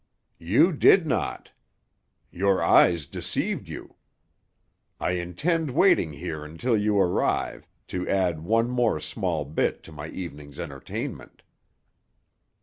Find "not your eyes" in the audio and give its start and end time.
1.05-3.05